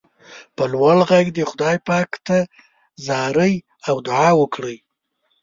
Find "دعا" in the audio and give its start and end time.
4.07-4.29